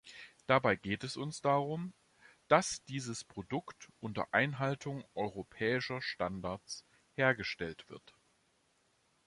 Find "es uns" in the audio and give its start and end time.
1.03-1.41